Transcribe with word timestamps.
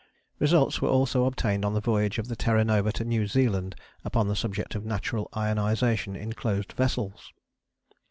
Results 0.39 0.81
were 0.81 0.89
also 0.89 1.25
obtained 1.25 1.63
on 1.63 1.75
the 1.75 1.79
voyage 1.79 2.17
of 2.17 2.27
the 2.27 2.35
Terra 2.35 2.65
Nova 2.65 2.91
to 2.93 3.05
New 3.05 3.27
Zealand 3.27 3.75
upon 4.03 4.27
the 4.27 4.35
subject 4.35 4.73
of 4.73 4.83
natural 4.83 5.29
ionization 5.37 6.15
in 6.15 6.33
closed 6.33 6.71
vessels. 6.71 7.31